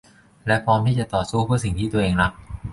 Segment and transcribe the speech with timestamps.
[0.47, 2.31] และพร้อมที่จะต่อสู้เพื่อสิ่งที่ตัวเองรัก